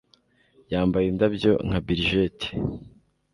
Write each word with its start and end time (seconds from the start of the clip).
yambaye 0.71 1.05
indabyo 1.07 1.51
nka 1.67 1.79
billigeti 1.85 2.49